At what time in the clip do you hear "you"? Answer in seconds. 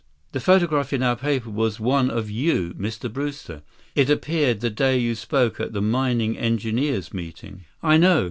2.27-2.73, 4.97-5.13